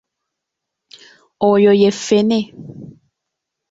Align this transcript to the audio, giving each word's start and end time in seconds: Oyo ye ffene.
Oyo 1.51 1.71
ye 1.81 1.89
ffene. 1.99 2.39